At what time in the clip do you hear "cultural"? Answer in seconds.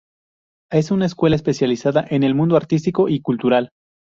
3.21-3.69